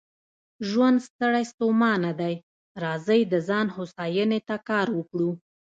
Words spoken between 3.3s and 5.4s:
ځان هوساینې ته کار وکړو.